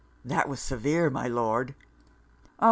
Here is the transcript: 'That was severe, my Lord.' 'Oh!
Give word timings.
'That 0.25 0.49
was 0.49 0.59
severe, 0.59 1.11
my 1.11 1.27
Lord.' 1.27 1.75
'Oh! 1.79 1.85